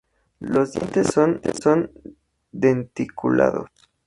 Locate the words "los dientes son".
0.39-1.91